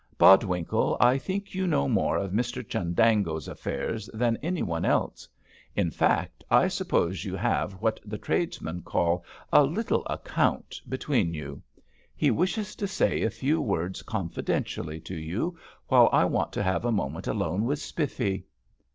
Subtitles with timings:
[0.17, 5.29] Bodwinkle, I think you know more of Mr Chundango's affairs than any one else;
[5.75, 11.61] in fact, I suppose you have what the tradesmen call 'a little account' between you.
[12.15, 16.83] He wishes to say a few words confidentially to you, while I want to have
[16.83, 18.47] a moment alone with Spiffy."